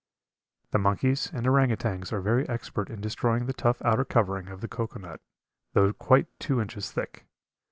The 0.71 0.79
monkeys 0.79 1.29
and 1.31 1.45
orang 1.45 1.71
outangs 1.71 2.11
are 2.11 2.21
very 2.21 2.49
expert 2.49 2.89
in 2.89 3.01
destroying 3.01 3.45
the 3.45 3.53
tough 3.53 3.83
outer 3.83 4.03
covering 4.03 4.47
of 4.47 4.61
the 4.61 4.67
cocoa 4.67 4.97
nut, 4.97 5.21
though 5.73 5.93
quite 5.93 6.25
two 6.39 6.59
inches 6.59 6.91
thick. 6.91 7.27